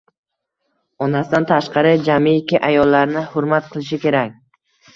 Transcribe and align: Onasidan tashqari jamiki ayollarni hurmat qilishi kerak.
Onasidan 1.07 1.45
tashqari 1.51 1.93
jamiki 2.09 2.63
ayollarni 2.73 3.25
hurmat 3.35 3.71
qilishi 3.77 4.05
kerak. 4.09 4.37